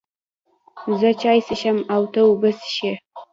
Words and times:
زه 0.99 1.09
چای 1.21 1.39
څښم 1.47 1.77
او 1.93 2.01
ته 2.13 2.19
اوبه 2.27 2.49
څښې 2.59 2.91